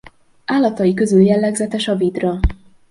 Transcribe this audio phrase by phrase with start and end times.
[0.45, 2.39] Állatai közül jellegzetes a vidra.